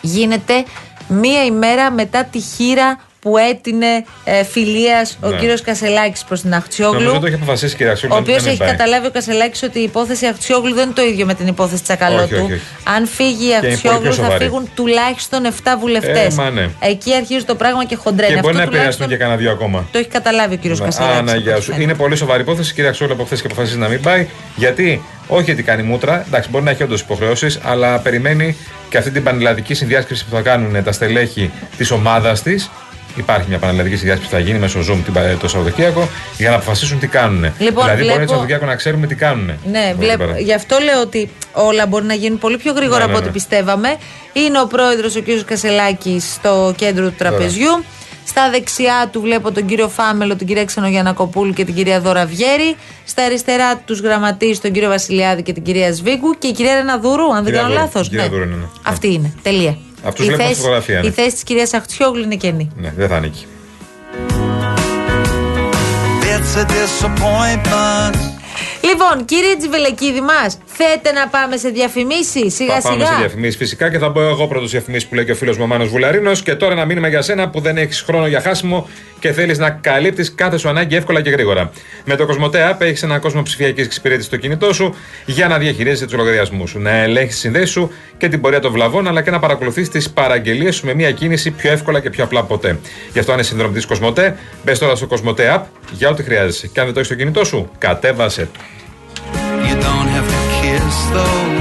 γίνεται 0.00 0.64
μία 1.08 1.44
ημέρα 1.44 1.90
μετά 1.90 2.24
τη 2.24 2.40
χείρα 2.40 3.00
που 3.22 3.36
έτεινε 3.38 4.04
ε, 4.24 4.44
φιλίας 4.44 5.18
ο 5.22 5.28
Ναι. 5.28 5.36
κύριος 5.38 5.60
Κασελάκης 5.62 6.24
προς 6.24 6.40
την 6.40 6.50
Νομίζω 6.50 6.64
Αχτσιόγλου. 6.66 7.20
το 7.20 7.26
έχει 7.26 7.34
αποφασίσει 7.34 7.76
κυρία 7.76 7.92
Αξιόλου. 7.92 8.14
Ο 8.14 8.18
οποίος 8.18 8.46
έχει 8.46 8.56
καταλάβει 8.58 9.06
ο 9.06 9.10
Κασελάκης 9.10 9.62
ότι 9.62 9.78
η 9.78 9.82
υπόθεση 9.82 10.26
Αχτσιόγλου 10.26 10.74
δεν 10.74 10.84
είναι 10.84 10.92
το 10.94 11.02
ίδιο 11.02 11.26
με 11.26 11.34
την 11.34 11.46
υπόθεση 11.46 11.82
Τσακαλώτου. 11.82 12.22
Όχι, 12.24 12.34
όχι, 12.34 12.52
όχι. 12.52 12.60
Αν 12.96 13.06
φύγει 13.06 13.44
η 13.44 13.48
είναι 13.48 13.58
πολύ 13.60 13.72
Αχτσιόγλου, 13.72 14.00
πιο 14.02 14.12
θα 14.12 14.22
σοβαρή. 14.22 14.44
φύγουν 14.44 14.68
τουλάχιστον 14.74 15.40
7 15.46 15.76
βουλευτές. 15.80 16.32
Ε, 16.32 16.42
μα 16.42 16.50
ναι. 16.50 16.68
Εκεί 16.80 17.14
αρχίζει 17.14 17.44
το 17.44 17.54
πράγμα 17.54 17.84
και 17.84 17.96
χοντρένει. 17.96 18.34
Και 18.34 18.40
μπορεί 18.40 18.56
Αυτό 18.56 18.58
να 18.58 18.76
επηρεαστούν 18.76 19.06
τουλάχιστον 19.06 19.08
και 19.08 19.16
κανένα 19.16 19.36
δύο 19.38 19.50
ακόμα. 19.50 19.88
Το 19.92 19.98
έχει 19.98 20.08
καταλάβει 20.08 20.54
ο 20.54 20.56
κύριος 20.56 20.78
Ναι. 20.78 20.84
Κασελάκης. 20.84 21.18
Άνα, 21.18 21.36
γεια 21.36 21.60
σου. 21.60 21.74
Είναι 21.78 21.94
πολύ 21.94 22.16
σοβαρή 22.16 22.42
υπόθεση. 22.42 22.74
Κυρία 22.74 22.90
Αξιόλου 22.90 23.12
από 23.12 23.24
χθες 23.24 23.40
και 23.40 23.46
αποφασίζει 23.46 23.78
να 23.78 23.88
μην 23.88 24.00
πάει. 24.00 24.28
Γιατί, 24.56 25.02
όχι 25.26 25.42
γιατί 25.44 25.62
κάνει 25.62 25.82
μούτρα, 25.82 26.24
εντάξει, 26.26 26.48
μπορεί 26.50 26.64
να 26.64 26.70
έχει 26.70 26.82
όντως 26.82 27.00
υποχρεώσεις, 27.00 27.58
αλλά 27.62 27.98
περιμένει 27.98 28.56
και 28.88 28.98
αυτή 28.98 29.10
την 29.10 29.22
πανελλαδική 29.22 29.74
συνδιάσκεψη 29.74 30.24
που 30.24 30.34
θα 30.34 30.40
κάνουν 30.40 30.84
τα 30.84 30.92
στελέχη 30.92 31.50
της 31.76 31.90
ομάδας 31.90 32.42
της. 32.42 32.70
Υπάρχει 33.16 33.48
μια 33.48 33.58
πανελλαδική 33.58 33.96
συνδιάσκεψη 33.96 34.30
που 34.30 34.36
θα 34.36 34.42
γίνει 34.42 34.58
μέσω 34.58 34.78
Zoom 34.80 34.98
την 35.04 35.12
πα- 35.12 35.36
το 35.40 35.48
Σαββατοκύριακο 35.48 36.08
για 36.38 36.50
να 36.50 36.56
αποφασίσουν 36.56 36.98
τι 36.98 37.06
κάνουν. 37.06 37.40
Λοιπόν, 37.58 37.84
δηλαδή, 37.84 37.90
μπορεί 37.90 37.96
βλέπω- 38.02 38.20
το 38.20 38.26
Σαββατοκύριακο 38.28 38.66
να 38.66 38.74
ξέρουμε 38.74 39.06
τι 39.06 39.14
κάνουν. 39.14 39.50
Ναι, 39.70 39.94
βλέπω, 39.98 40.24
γι' 40.38 40.54
αυτό 40.54 40.78
λέω 40.84 41.00
ότι 41.00 41.30
όλα 41.52 41.86
μπορεί 41.86 42.04
να 42.04 42.14
γίνουν 42.14 42.38
πολύ 42.38 42.56
πιο 42.56 42.72
γρήγορα 42.72 42.98
Ναι, 42.98 43.04
από 43.04 43.12
ναι, 43.12 43.16
ό,τι 43.18 43.26
ναι. 43.26 43.32
πιστεύαμε. 43.32 43.96
Είναι 44.32 44.60
ο 44.60 44.66
πρόεδρος 44.66 45.16
ο 45.16 45.20
κ. 45.22 45.26
Κασελάκη 45.44 46.20
στο 46.34 46.72
κέντρο 46.76 47.04
του 47.08 47.14
τραπεζιού. 47.18 47.84
Στα 48.26 48.50
δεξιά 48.50 49.08
του 49.12 49.20
βλέπω 49.20 49.52
τον 49.52 49.66
κύριο 49.66 49.88
Φάμελο, 49.88 50.36
την 50.36 50.46
κυρία 50.46 50.64
Ξενογιανακοπούλου 50.64 51.52
και 51.52 51.64
την 51.64 51.74
κυρία 51.74 52.00
Δώρα 52.00 52.26
Βιέρη. 52.26 52.76
Στα 53.04 53.22
αριστερά 53.24 53.76
τους 53.76 54.00
γραμματείς, 54.00 54.60
τον 54.60 54.72
κύριο 54.72 54.88
Βασιλιάδη 54.88 55.42
και 55.42 55.52
την 55.52 55.62
κυρία 55.62 55.92
Σβίγκου. 55.92 56.34
Και 56.38 56.46
η 56.46 56.52
κυρία 56.52 56.74
Ρεναδούρου, 56.74 57.24
αν 57.34 57.34
δεν 57.34 57.44
Κυρία 57.44 57.60
κάνω 57.60 57.72
Δούρου, 57.72 57.84
λάθος. 57.84 58.08
κυρία 58.08 58.28
Δούρου 58.28 58.42
είναι, 58.42 58.54
ναι. 58.54 58.64
Αυτή 58.82 59.12
είναι. 59.12 59.32
Τελεία. 59.42 59.76
Αυτούς 60.04 60.24
Η 60.24 60.26
βλέπουμε 60.26 60.42
θέση- 60.48 60.54
στη 60.60 60.62
φωτογραφία, 60.68 61.00
ναι. 61.00 61.06
Η 61.06 61.10
θέση 61.10 61.30
της 61.30 61.42
κυρίας 61.42 61.72
Αχτσιόγλου 61.74 62.22
είναι 62.22 62.36
κενή. 62.36 62.70
Ναι, 62.76 62.92
δεν 62.96 63.08
θα 63.08 63.16
ανήκει. 63.16 63.46
It's 66.34 66.56
a 66.56 66.64
disappointment. 66.64 68.31
Λοιπόν, 68.92 69.24
κύριε 69.24 69.56
Τζιβελεκίδη 69.56 70.20
μας, 70.20 70.58
θέτε 70.64 71.12
να 71.12 71.28
πάμε 71.28 71.56
σε 71.56 71.68
διαφημίσεις 71.68 72.54
σιγά 72.54 72.80
Θα 72.80 72.88
πάμε 72.88 73.00
σε 73.00 73.06
σιγά. 73.06 73.18
διαφημίσεις 73.18 73.56
φυσικά 73.56 73.90
και 73.90 73.98
θα 73.98 74.08
μπω 74.08 74.20
εγώ 74.20 74.46
πρώτος 74.46 74.70
διαφημίσεις 74.70 75.08
που 75.08 75.14
λέει 75.14 75.24
και 75.24 75.30
ο 75.30 75.34
φίλος 75.34 75.56
μου 75.56 75.64
ο 75.64 75.66
Μάνος 75.66 75.88
Βουλαρίνος. 75.88 76.42
Και 76.42 76.54
τώρα 76.54 76.72
ένα 76.72 76.84
μήνυμα 76.84 77.08
για 77.08 77.22
σένα 77.22 77.48
που 77.48 77.60
δεν 77.60 77.76
έχεις 77.76 78.00
χρόνο 78.00 78.26
για 78.26 78.40
χάσιμο 78.40 78.88
και 79.18 79.32
θέλεις 79.32 79.58
να 79.58 79.70
καλύπτεις 79.70 80.34
κάθε 80.34 80.56
σου 80.56 80.68
ανάγκη 80.68 80.96
εύκολα 80.96 81.22
και 81.22 81.30
γρήγορα. 81.30 81.70
Με 82.04 82.16
το 82.16 82.26
Κοσμοτέ 82.26 82.70
App 82.70 82.80
έχεις 82.80 83.02
έναν 83.02 83.20
κόσμο 83.20 83.42
ψηφιακής 83.42 83.84
εξυπηρέτησης 83.84 84.26
στο 84.26 84.36
κινητό 84.36 84.72
σου 84.72 84.94
για 85.26 85.48
να 85.48 85.58
διαχειρίζεσαι 85.58 86.04
τους 86.04 86.14
λογαριασμούς 86.14 86.70
σου, 86.70 86.78
να 86.78 86.90
ελέγχεις 86.90 87.32
τις 87.32 87.40
συνδέσεις 87.40 87.70
σου 87.70 87.90
και 88.18 88.28
την 88.28 88.40
πορεία 88.40 88.60
των 88.60 88.72
βλαβών, 88.72 89.08
αλλά 89.08 89.22
και 89.22 89.30
να 89.30 89.38
παρακολουθείς 89.38 89.88
τις 89.88 90.10
παραγγελίες 90.10 90.74
σου 90.74 90.86
με 90.86 90.94
μία 90.94 91.10
κίνηση 91.10 91.50
πιο 91.50 91.70
εύκολα 91.72 92.00
και 92.00 92.10
πιο 92.10 92.24
απλά 92.24 92.40
από 92.40 92.48
ποτέ. 92.48 92.78
Γι' 93.12 93.18
αυτό 93.18 93.32
αν 93.32 93.38
είσαι 93.38 93.48
συνδρομητής 93.48 93.86
Κοσμοτέ, 93.86 94.36
μπες 94.64 94.78
τώρα 94.78 94.94
στο 94.94 95.06
Κοσμοτέ 95.06 95.54
App 95.56 95.62
για 95.92 96.08
ό,τι 96.08 96.22
χρειάζεσαι. 96.22 96.66
Και 96.66 96.80
αν 96.80 96.84
δεν 96.84 96.94
το 96.94 97.00
έχεις 97.00 97.12
στο 97.12 97.18
κινητό 97.20 97.44
σου, 97.44 97.70
κατέβασε 97.78 98.48
το. 99.82 99.88
You 99.88 99.94
don't 99.94 100.08
have 100.08 100.28
to 100.28 100.40
kiss 100.60 100.96
though. 101.12 101.52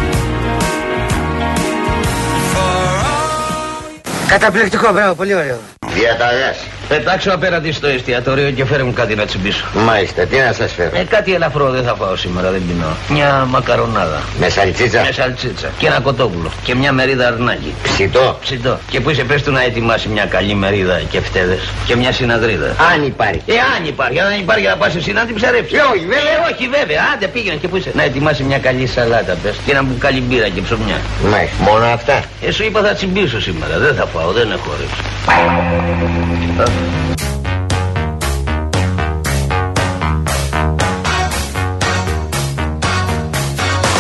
Καταπληκτικό, 4.28 4.92
μπράβο, 4.92 5.14
πολύ 5.16 5.34
ωραίο. 5.34 5.60
Διαταγές. 5.88 6.58
Πετάξω 6.92 7.32
απέναντι 7.34 7.72
στο 7.72 7.88
εστιατόριο 7.88 8.52
και 8.52 8.66
φέρε 8.66 8.84
μου 8.84 8.94
κάτι 8.94 9.16
να 9.16 9.26
τσιμπήσω. 9.26 9.66
Μάλιστα, 9.74 10.22
τι 10.26 10.38
να 10.38 10.54
σας 10.54 10.74
φέρω; 10.74 10.90
Ε, 10.94 11.04
κάτι 11.04 11.34
ελαφρό 11.34 11.70
δεν 11.70 11.84
θα 11.84 11.96
φάω 11.96 12.16
σήμερα, 12.16 12.52
δεν 12.52 12.62
πεινώ. 12.68 12.96
Μια 13.10 13.46
μακαρονάδα. 13.50 14.22
Με 14.40 14.50
σαλτσίτσα; 14.50 15.02
Με 15.02 15.12
σαλτσίτσα. 15.12 15.70
Και 15.78 15.88
ένα 15.88 16.00
κοτόπουλο. 16.00 16.52
Και 16.64 16.76
μια 16.76 16.92
μερίδα 16.92 17.28
αρνάκι. 17.28 17.74
Ψητό; 17.84 18.38
Ψητό. 18.42 18.80
Και 18.90 19.00
που 19.00 19.10
είσαι, 19.10 19.24
πες 19.24 19.44
του 19.44 19.52
να 19.52 19.64
ετοιμάσει 19.64 20.08
μια 20.08 20.26
καλή 20.26 20.56
μερίδα 20.56 21.02
και 21.10 21.22
φτέδες. 21.22 21.70
Και 21.86 21.96
μια 21.96 22.12
συναδρίδα. 22.12 22.76
Αν 22.94 23.04
υπάρχει. 23.06 23.42
Ε, 23.46 23.54
αν 23.78 23.86
υπάρχει, 23.88 24.20
αν 24.20 24.28
δεν 24.30 24.40
υπάρχει 24.40 24.66
να 24.66 24.76
πας 24.76 24.96
εσύ 24.96 25.12
να 25.12 25.26
την 25.26 25.36
ψαρέψεις. 25.36 25.78
Ε, 25.78 25.82
όχι, 25.94 26.06
βέβαια. 26.06 26.32
Ε, 26.48 26.54
όχι, 26.54 26.68
βέβαια. 26.68 27.02
Άντε 27.14 27.28
πήγαινε 27.28 27.56
και 27.56 27.68
που 27.68 27.78
είσαι. 27.78 27.92
Να 27.96 28.04
ετοιμάσει 28.04 28.44
μια 28.44 28.60
καλή 28.60 28.88
σαλάτα, 28.88 29.36
πες. 29.44 29.56
Και 29.66 29.72
ένα 29.72 29.84
μπουκάλι 29.84 30.22
μπύρα 30.22 30.50
και 30.50 30.62
ψωμιά. 30.62 31.00
Μάλιστα, 31.24 31.56
μόνο 31.64 31.86
αυτά. 31.86 32.24
Ε, 32.42 32.52
σου 32.52 32.64
είπα 32.64 32.82
θα 32.82 32.94
τσιμπήσω 32.94 33.42
σήμερα. 33.42 33.78
Δεν 33.78 33.96
θα 33.96 34.06
φάω, 34.06 34.32
δεν 34.32 34.52
έχω 34.52 34.70
όρεξη. 34.76 35.00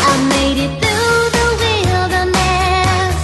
I 0.09 0.13
made 0.33 0.59
it 0.65 0.73
through 0.81 1.23
the 1.37 1.47
wilderness. 1.61 3.17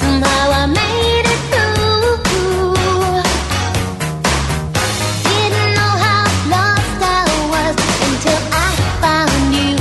Somehow 0.00 0.46
I 0.60 0.64
made 0.80 1.26
it 1.34 1.40
through. 1.52 2.16
Didn't 5.28 5.70
know 5.78 5.92
how 6.04 6.24
lost 6.54 7.00
I 7.16 7.22
was 7.52 7.74
until 8.06 8.40
I 8.66 8.70
found 9.02 9.52
you. 9.58 9.76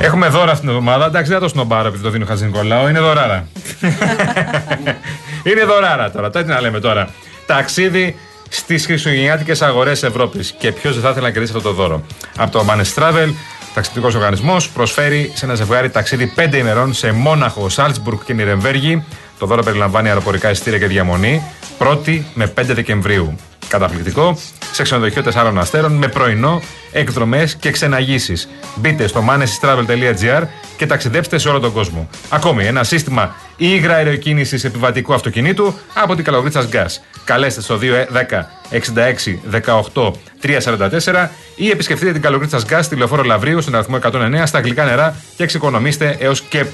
Έχουμε 0.00 0.28
δώρα 0.28 0.50
αυτήν 0.52 0.60
την 0.60 0.68
εβδομάδα. 0.68 1.06
Εντάξει, 1.06 1.28
δεν 1.30 1.38
θα 1.38 1.44
το 1.44 1.48
σνομπάρω 1.48 1.88
επειδή 1.88 2.02
το 2.02 2.10
δίνει 2.10 2.24
ο 2.24 2.26
Χατζη 2.26 2.44
Νικολάου. 2.44 2.86
Είναι 2.88 3.00
δωράρα. 3.00 3.46
είναι 5.50 5.64
δωράρα 5.64 6.10
τώρα. 6.10 6.30
Τώρα 6.30 6.44
τι 6.44 6.50
να 6.50 6.60
λέμε 6.60 6.80
τώρα. 6.80 7.08
Ταξίδι 7.46 8.16
στις 8.48 8.84
χριστουγεννιάτικες 8.84 9.62
αγορές 9.62 10.02
Ευρώπης. 10.02 10.54
Και 10.58 10.72
ποιος 10.72 10.94
δεν 10.94 11.02
θα 11.02 11.10
ήθελε 11.10 11.26
να 11.26 11.32
κερδίσει 11.32 11.52
αυτό 11.56 11.68
το 11.68 11.74
δώρο. 11.74 12.02
Από 12.36 12.50
το 12.50 12.64
Manes 12.68 13.02
Travel, 13.02 13.28
ταξιδιωτικός 13.74 14.14
οργανισμός, 14.14 14.68
προσφέρει 14.68 15.32
σε 15.34 15.44
ένα 15.44 15.54
ζευγάρι 15.54 15.90
ταξίδι 15.90 16.32
5 16.36 16.56
ημερών 16.56 16.94
σε 16.94 17.12
Μόναχο, 17.12 17.68
Σάλτσμπουργκ 17.68 18.18
και 18.24 18.32
Νιρεμβέργη. 18.32 19.04
Το 19.38 19.46
δώρο 19.46 19.62
περιλαμβάνει 19.62 20.08
αεροπορικά 20.08 20.50
εισιτήρια 20.50 20.78
και 20.78 20.86
διαμονή 20.86 21.42
1η 21.78 22.20
με 22.34 22.52
5 22.60 22.62
Δεκεμβρίου. 22.64 23.36
Καταπληκτικό. 23.68 24.38
Σε 24.72 24.82
ξενοδοχείο 24.82 25.22
4 25.34 25.52
αστέρων 25.56 25.92
με 25.92 26.08
πρωινό, 26.08 26.62
εκδρομές 26.92 27.54
και 27.54 27.70
ξεναγήσεις. 27.70 28.48
Μπείτε 28.74 29.06
στο 29.06 29.24
manestravel.gr 29.28 30.42
και 30.76 30.86
ταξιδέψτε 30.86 31.38
σε 31.38 31.48
όλο 31.48 31.60
τον 31.60 31.72
κόσμο. 31.72 32.08
Ακόμη, 32.28 32.66
ένα 32.66 32.84
σύστημα 32.84 33.34
υγρα 33.56 33.94
αεροκίνηση 33.94 34.60
επιβατικού 34.64 35.14
αυτοκινήτου 35.14 35.74
από 35.94 36.14
την 36.14 36.24
Καλογρίτσα 36.24 36.68
Gas. 36.72 36.86
Καλέστε 37.24 37.60
στο 37.60 37.78
210 37.82 38.44
66 38.70 39.92
18 39.94 40.12
344 40.42 41.28
ή 41.56 41.70
επισκεφτείτε 41.70 42.12
την 42.12 42.22
Καλογρίτσα 42.22 42.60
Gas 42.68 42.80
στη 42.82 42.96
λεωφόρο 42.96 43.22
Λαβρίου 43.22 43.62
στον 43.62 43.74
αριθμό 43.74 43.98
109 44.02 44.42
στα 44.44 44.60
γλυκά 44.60 44.84
νερά 44.84 45.14
και 45.36 45.42
εξοικονομήστε 45.42 46.16
έως 46.18 46.40
και 46.40 46.64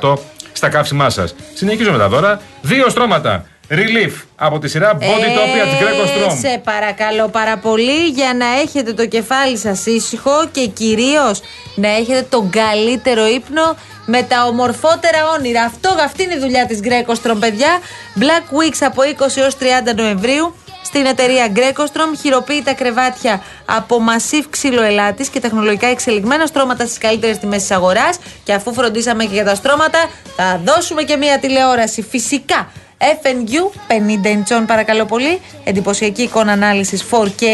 50% 0.00 0.14
στα 0.52 0.68
καύσιμά 0.68 1.10
σας. 1.10 1.34
Συνεχίζω 1.54 1.92
με 1.92 1.98
τα 1.98 2.08
δώρα. 2.08 2.40
Δύο 2.62 2.88
στρώματα. 2.88 3.46
Relief 3.70 4.12
από 4.36 4.58
τη 4.58 4.68
σειρά 4.68 4.98
Body 4.98 5.04
Topia 5.04 5.64
της 5.64 5.78
Greco 5.80 6.06
Strom. 6.06 6.32
Ε, 6.32 6.48
Σε 6.48 6.60
παρακαλώ 6.64 7.28
πάρα 7.28 7.56
πολύ 7.58 8.06
για 8.06 8.34
να 8.34 8.46
έχετε 8.60 8.92
το 8.92 9.06
κεφάλι 9.06 9.56
σας 9.56 9.86
ήσυχο 9.86 10.48
και 10.52 10.66
κυρίως 10.66 11.40
να 11.74 11.88
έχετε 11.88 12.26
τον 12.28 12.50
καλύτερο 12.50 13.26
ύπνο 13.26 13.76
με 14.06 14.22
τα 14.22 14.44
ομορφότερα 14.44 15.18
όνειρα. 15.38 15.62
Αυτό, 15.62 15.96
αυτή 16.04 16.22
είναι 16.22 16.34
η 16.34 16.38
δουλειά 16.38 16.66
της 16.66 16.80
Greco 16.82 17.12
Strom, 17.12 17.36
παιδιά. 17.40 17.78
Black 18.18 18.54
Weeks 18.58 18.78
από 18.80 19.02
20 19.02 19.36
έως 19.36 19.56
30 19.60 19.94
Νοεμβρίου 19.96 20.54
στην 20.82 21.06
εταιρεία 21.06 21.52
Greco 21.54 21.80
Strom 21.80 22.16
χειροποίητα 22.20 22.74
κρεβάτια 22.74 23.42
από 23.64 24.00
μασίβ 24.00 24.46
ξύλο 24.50 24.82
ελάτης 24.82 25.28
και 25.28 25.40
τεχνολογικά 25.40 25.86
εξελιγμένα 25.86 26.46
στρώματα 26.46 26.86
στις 26.86 26.98
καλύτερες 26.98 27.38
τιμές 27.38 27.60
της 27.60 27.70
αγοράς 27.70 28.18
και 28.44 28.52
αφού 28.52 28.74
φροντίσαμε 28.74 29.24
και 29.24 29.32
για 29.32 29.44
τα 29.44 29.54
στρώματα 29.54 29.98
θα 30.36 30.60
δώσουμε 30.64 31.02
και 31.02 31.16
μια 31.16 31.38
τηλεόραση 31.38 32.02
φυσικά 32.02 32.72
FNU 33.00 33.62
50 33.88 34.26
inch 34.26 34.62
παρακαλώ 34.66 35.04
πολύ. 35.04 35.40
Εντυπωσιακή 35.64 36.22
εικόνα 36.22 36.52
ανάλυσης 36.52 37.04
4K 37.10 37.44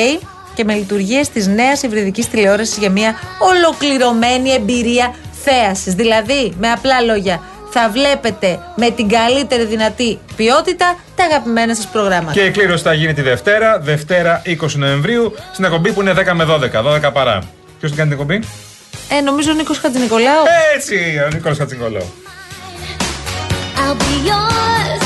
και 0.55 0.65
με 0.65 0.75
λειτουργίες 0.75 1.29
της 1.29 1.47
νέας 1.47 1.83
υβριδικής 1.83 2.29
τηλεόρασης 2.29 2.77
για 2.77 2.91
μια 2.91 3.15
ολοκληρωμένη 3.39 4.51
εμπειρία 4.53 5.15
θέασης. 5.45 5.95
Δηλαδή, 5.95 6.55
με 6.59 6.71
απλά 6.71 7.01
λόγια, 7.01 7.41
θα 7.71 7.91
βλέπετε 7.91 8.59
με 8.77 8.91
την 8.91 9.09
καλύτερη 9.09 9.65
δυνατή 9.65 10.19
ποιότητα 10.37 10.97
τα 11.17 11.25
αγαπημένα 11.25 11.75
σας 11.75 11.87
προγράμματα. 11.87 12.33
Και 12.33 12.41
η 12.45 12.51
κλήρωση 12.51 12.83
θα 12.83 12.93
γίνει 12.93 13.15
τη 13.15 13.23
Δευτέρα, 13.23 13.79
Δευτέρα 13.79 14.43
20 14.45 14.55
Νοεμβρίου, 14.75 15.35
στην 15.53 15.65
εκπομπή 15.65 15.93
που 15.93 16.01
είναι 16.01 16.13
10 16.13 16.33
με 16.35 16.45
12, 16.45 16.83
12 16.83 17.13
παρά. 17.13 17.39
Ποιος 17.79 17.91
την 17.91 17.99
κάνει 18.01 18.11
την 18.11 18.21
εκπομπή; 18.21 18.45
Ε, 19.19 19.21
νομίζω 19.21 19.51
ο 19.51 19.55
Νίκος 19.55 19.79
Χατζηνικολάου. 19.79 20.45
Έτσι, 20.75 20.95
ο 21.27 21.29
Νίκολα 21.33 21.55
Χατζηνικολάου. 21.55 22.13
I'll 23.77 23.95
be 23.95 24.29
yours 24.29 25.06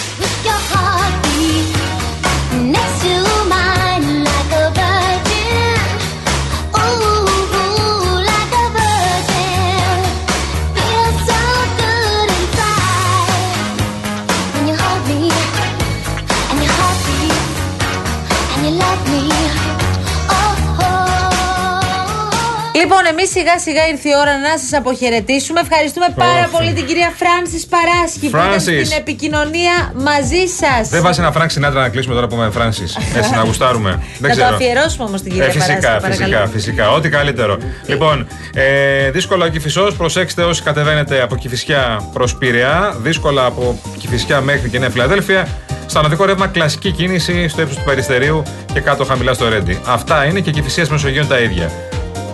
Εμείς 23.21 23.33
σιγά 23.37 23.55
σιγά 23.65 23.83
ήρθε 23.93 24.09
η 24.09 24.15
ώρα 24.23 24.33
να 24.47 24.51
σας 24.61 24.73
αποχαιρετήσουμε. 24.79 25.59
Ευχαριστούμε 25.65 26.07
πάρα 26.23 26.43
Όχι. 26.45 26.53
πολύ 26.55 26.71
την 26.77 26.85
κυρία 26.89 27.11
Φράνση 27.21 27.57
Παράσχη 27.75 28.19
που 28.29 28.37
ήταν 28.37 28.51
Francis. 28.53 28.85
στην 28.85 28.97
επικοινωνία 29.03 29.75
μαζί 30.07 30.43
σας. 30.59 30.83
Δεν 30.95 31.01
βάζει 31.05 31.19
ένα 31.23 31.31
Φρανκ 31.31 31.49
Σινάτρα 31.51 31.81
να 31.81 31.89
κλείσουμε 31.93 32.13
τώρα 32.15 32.27
που 32.27 32.35
είμαι 32.35 32.49
Φράνση. 32.57 32.85
Έτσι 33.17 33.31
να 33.39 33.41
γουστάρουμε. 33.47 33.91
Δεν 34.19 34.29
Να 34.29 34.35
το 34.35 34.41
ξέρω. 34.41 34.55
αφιερώσουμε 34.55 35.03
όμως 35.09 35.21
την 35.21 35.31
κυρία 35.31 35.47
Ε, 35.47 35.51
φυσικά, 35.51 35.73
Παράσχη. 35.75 36.07
φυσικά, 36.09 36.25
παρακαλώ. 36.27 36.51
φυσικά. 36.55 36.91
Ό,τι 36.91 37.09
καλύτερο. 37.09 37.57
Λοιπόν, 37.85 38.27
ε, 38.53 39.09
δύσκολα 39.11 39.45
ο 39.45 39.49
Κηφισός, 39.49 39.95
Προσέξτε 39.95 40.41
όσοι 40.43 40.61
κατεβαίνετε 40.63 41.21
από 41.21 41.35
Κηφισιά 41.35 42.09
προς 42.13 42.35
Πειραιά. 42.35 42.95
Δύσκολα 43.01 43.45
από 43.45 43.79
Κηφισιά 43.97 44.41
μέχρι 44.41 44.69
και 44.69 44.79
Νέα 44.79 44.89
Φιλαδέλφια. 44.89 45.47
Στο 45.85 45.99
ανοδικό 45.99 46.25
ρεύμα 46.25 46.47
κλασική 46.47 46.91
κίνηση 46.91 47.47
στο 47.47 47.61
ύψος 47.61 47.77
του 47.77 47.83
Περιστερίου 47.83 48.43
και 48.73 48.79
κάτω 48.79 49.03
χαμηλά 49.05 49.33
στο 49.33 49.49
Ρέντι. 49.49 49.79
Αυτά 49.85 50.25
είναι 50.25 50.39
και 50.39 50.51
Κηφισία 50.51 50.85
Μεσογείων 50.89 51.27
τα 51.27 51.37
ίδια. 51.39 51.71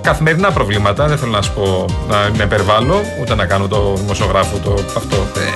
Καθημερινά 0.08 0.52
προβλήματα, 0.52 1.08
δεν 1.08 1.18
θέλω 1.18 1.32
να 1.32 1.42
σου 1.42 1.54
πω 1.54 1.86
να 2.10 2.18
με 2.38 2.44
υπερβάλλω, 2.44 3.02
ούτε 3.22 3.36
να 3.36 3.46
κάνω 3.46 3.68
το 3.68 3.94
δημοσιογράφο 3.96 4.58
το 4.64 4.74
αυτό. 4.98 5.16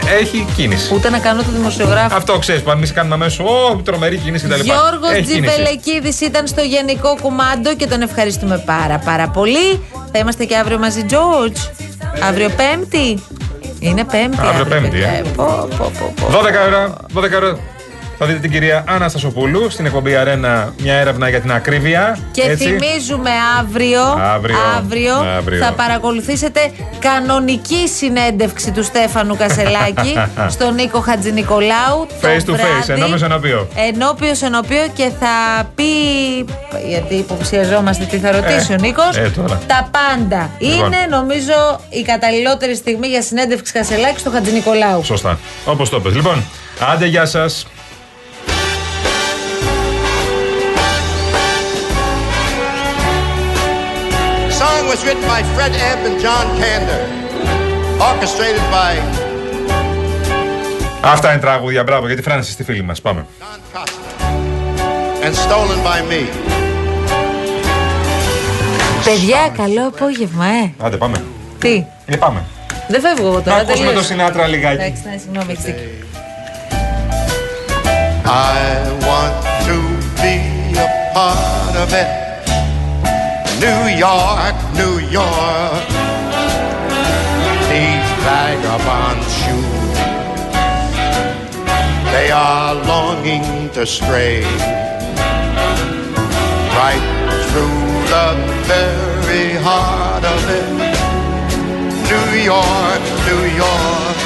Ε, 0.10 0.16
έχει 0.16 0.46
κίνηση. 0.56 0.94
Ούτε 0.94 1.10
να 1.10 1.20
κάνω 1.20 1.42
το 1.42 1.50
δημοσιογράφο. 1.54 2.16
Αυτό 2.16 2.38
ξέρεις 2.40 2.62
που 2.62 2.72
εμείς 2.72 2.92
κάνουμε 2.94 3.16
αμέσως. 3.16 3.46
Ω, 3.46 3.76
τρομερή 3.84 4.18
κίνηση 4.18 4.48
κτλ. 4.48 4.60
Γιώργος 4.60 5.12
Έχει 5.12 5.22
κίνηση. 5.34 5.54
Τζιβελεκίδη 5.54 6.26
ήταν 6.26 6.48
στο 6.48 6.62
γενικό 6.62 7.18
κουμάντο 7.22 7.76
και 7.76 7.88
τον 7.88 8.02
ευχαριστούμε 8.02 8.64
πάρα 8.66 8.98
πάρα 9.06 9.28
πολύ. 9.30 9.80
Θα 10.12 10.20
είμαστε 10.20 10.46
και 10.46 10.58
αύριο 10.58 10.78
μαζί, 10.80 11.06
George. 11.10 11.88
Αύριο 12.28 12.50
Πέμπτη. 12.50 13.24
Είναι 13.80 14.04
Πέμπτη. 14.04 14.38
Αύριο 14.42 14.66
Πέμπτη, 14.66 14.90
παιδιά. 14.90 15.08
ε. 15.08 15.22
Πω, 15.36 15.68
πω, 15.78 15.92
πω, 16.00 16.14
πω. 16.22 16.28
12 16.28 16.68
ώρα, 16.68 16.96
12 17.14 17.36
ώρα 17.36 17.58
θα 18.24 18.28
δείτε 18.28 18.40
την 18.40 18.52
κυρία 18.52 18.84
Άννα 18.88 19.10
Στασοπούλου 19.10 19.70
στην 19.70 19.86
εκπομπή 19.86 20.16
Αρένα 20.16 20.74
μια 20.78 20.94
έρευνα 20.94 21.30
για 21.30 21.40
την 21.42 21.52
ακρίβεια. 21.52 22.18
Και 22.32 22.42
έτσι. 22.42 22.64
θυμίζουμε 22.64 23.30
αύριο, 23.60 24.02
Αύριο. 24.34 24.56
αύριο 24.78 25.16
Αύριο. 25.38 25.64
θα 25.64 25.72
παρακολουθήσετε 25.72 26.60
κανονική 27.00 27.88
συνέντευξη 27.88 28.72
του 28.72 28.84
Στέφανου 28.84 29.38
Κασελάκη 29.38 30.14
στον 30.56 30.74
Νίκο 30.74 31.00
Χατζηνικολάου. 31.00 32.08
το 32.22 32.28
Face 32.28 32.50
to 32.50 32.54
face, 32.54 32.56
βράδυ. 32.86 32.92
ενώπιος 33.02 33.22
ενώπιο. 33.22 33.68
Ενώπιος 33.94 34.42
ενώπιο 34.42 34.88
και 34.94 35.10
θα 35.20 35.64
πει. 35.76 35.84
Γιατί 36.88 37.14
υποψιαζόμαστε 37.16 38.04
τι 38.06 38.18
θα 38.18 38.32
ρωτήσει 38.32 38.68
Ε, 38.72 38.74
ο 38.74 38.78
Νίκος 38.80 39.18
ε, 39.18 39.32
τώρα. 39.36 39.62
Τα 39.68 39.90
πάντα. 39.92 40.50
Λοιπόν. 40.60 40.86
Είναι 40.86 40.98
νομίζω 41.10 41.80
η 41.90 42.02
καταλληλότερη 42.02 42.76
στιγμή 42.76 43.08
για 43.08 43.22
συνέντευξη 43.22 43.74
Κασελάκη 43.74 44.20
στο 44.20 44.30
Χατζηνικολάου. 44.30 45.04
Σωστά. 45.04 45.40
Όπως 45.66 45.90
το 45.90 46.00
πες. 46.00 46.16
Λοιπόν, 46.16 46.44
άντε 46.92 47.06
γεια 47.06 47.26
σας. 47.26 47.66
Was 54.92 55.06
written 55.06 55.26
by 55.36 55.42
Fred 55.56 55.74
Ebb 55.90 56.00
and 56.10 56.18
John 56.26 56.46
Kander, 56.60 57.02
orchestrated 58.10 58.66
by 58.78 58.92
Αυτά 61.04 61.32
είναι 61.32 61.42
τραγούδια. 61.42 61.84
Μπράβο 61.84 62.08
για 62.08 62.16
τη 62.16 62.22
Φράνση, 62.22 62.56
τη 62.56 62.64
φίλη 62.64 62.82
μας. 62.84 63.02
Πάμε. 63.02 63.26
and 65.24 65.34
stolen 65.36 65.80
by 65.88 66.12
me. 66.12 66.22
Παιδιά, 69.06 69.52
καλό 69.58 69.88
απόγευμα, 69.88 70.46
ε. 70.46 70.72
Άντε, 70.86 70.98
πάμε. 70.98 71.24
Τι; 71.60 71.86
Ε, 72.06 72.16
πάμε. 72.16 72.44
Δεν 72.88 73.02
φεύγω 73.02 73.28
εγώ 73.28 73.36
Να 73.36 73.42
τώρα. 73.42 73.56
ακούσουμε 73.56 73.76
τελείωσε. 73.78 73.96
το 73.96 74.04
Σινάτρα 74.04 74.48
λιγάκι. 74.48 74.82
Εντάξει, 74.82 75.02
ναι, 75.06 75.18
συγγνώμη, 75.18 75.52
έχεις 75.52 75.64
δίκιο. 75.64 75.84
I 78.26 78.58
want 79.10 79.36
to 79.68 79.76
be 80.22 80.36
a 80.78 80.88
part 81.16 81.76
of 81.84 81.94
it. 81.94 82.21
New 83.62 83.86
York, 83.96 84.56
New 84.74 84.98
York. 85.14 85.86
These 87.70 88.10
vagabond 88.26 89.22
shoes, 89.38 89.98
they 92.12 92.32
are 92.32 92.74
longing 92.74 93.70
to 93.76 93.86
stray 93.86 94.42
right 96.74 97.06
through 97.50 97.86
the 98.10 98.30
very 98.66 99.54
heart 99.62 100.24
of 100.26 100.42
it. 100.58 100.68
New 102.10 102.30
York, 102.42 103.02
New 103.30 103.44
York. 103.62 104.18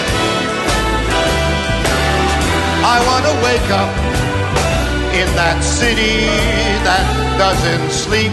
I 2.87 2.97
want 3.09 3.25
to 3.27 3.35
wake 3.43 3.69
up 3.83 3.91
in 5.13 5.27
that 5.35 5.61
city 5.61 6.23
that 6.87 7.03
doesn't 7.37 7.91
sleep 7.91 8.31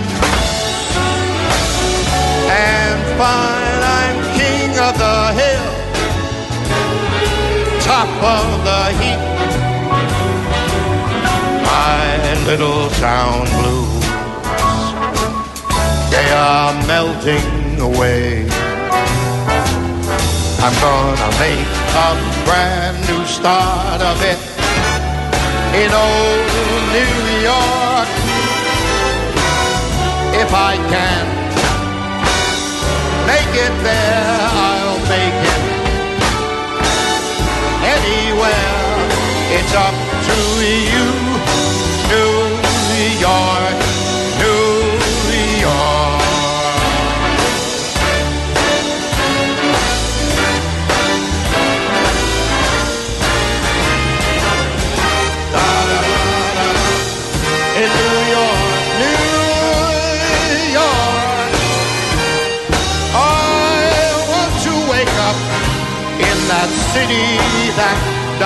find 3.18 3.80
I'm 3.98 4.16
king 4.38 4.70
of 4.78 4.94
the 5.04 5.18
hill, 5.40 5.68
top 7.80 8.10
of 8.36 8.46
the 8.68 8.82
heap. 9.00 9.22
My 11.66 12.04
little 12.46 12.88
town 13.06 13.46
blues, 13.58 14.04
they 16.10 16.28
are 16.32 16.72
melting 16.86 17.80
away. 17.80 18.46
I'm 20.64 20.74
gonna 20.80 21.30
make 21.42 21.72
a 22.06 22.10
brand 22.46 22.96
new 23.08 23.26
start 23.26 24.00
of 24.00 24.16
it 24.22 24.40
in 25.82 25.90
old 26.06 26.42
New 26.96 27.16
York. 27.50 28.08
If 30.42 30.50
I 30.54 30.76
can 30.88 31.41
it 33.54 33.74
there, 33.82 34.48
I'll 34.66 34.98
make 35.12 35.40
it 35.52 35.62
anywhere. 37.94 38.76
It's 39.56 39.74
up 39.74 39.96
to 40.28 40.36
you, 40.64 41.01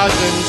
thousand 0.09 0.46